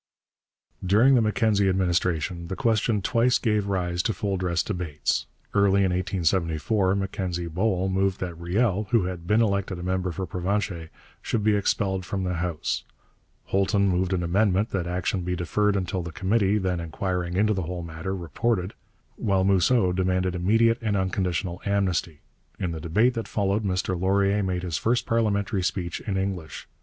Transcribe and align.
During 0.83 1.13
the 1.13 1.21
Mackenzie 1.21 1.69
administration 1.69 2.47
the 2.47 2.55
question 2.55 3.03
twice 3.03 3.37
gave 3.37 3.67
rise 3.67 4.01
to 4.01 4.15
full 4.15 4.35
dress 4.35 4.63
debates. 4.63 5.27
Early 5.53 5.81
in 5.81 5.91
1874 5.91 6.95
Mackenzie 6.95 7.45
Bowell 7.45 7.87
moved 7.87 8.19
that 8.19 8.33
Riel, 8.35 8.87
who 8.89 9.03
had 9.05 9.27
been 9.27 9.43
elected 9.43 9.77
a 9.77 9.83
member 9.83 10.11
for 10.11 10.25
Provencher, 10.25 10.89
should 11.21 11.43
be 11.43 11.55
expelled 11.55 12.03
from 12.03 12.23
the 12.23 12.33
House; 12.37 12.83
Holton 13.43 13.89
moved 13.89 14.11
an 14.11 14.23
amendment 14.23 14.71
that 14.71 14.87
action 14.87 15.21
be 15.21 15.35
deferred 15.35 15.75
until 15.75 16.01
the 16.01 16.11
committee, 16.11 16.57
then 16.57 16.79
inquiring 16.79 17.35
into 17.35 17.53
the 17.53 17.61
whole 17.61 17.83
matter, 17.83 18.15
reported; 18.15 18.73
while 19.17 19.43
Mousseau 19.43 19.91
demanded 19.93 20.33
immediate 20.33 20.79
and 20.81 20.97
unconditional 20.97 21.61
amnesty. 21.63 22.21
In 22.57 22.71
the 22.71 22.81
debate 22.81 23.13
that 23.13 23.27
followed 23.27 23.63
Mr 23.63 23.89
Laurier 23.95 24.41
made 24.41 24.63
his 24.63 24.77
first 24.79 25.05
parliamentary 25.05 25.61
speech 25.61 25.99
in 26.01 26.17
English. 26.17 26.67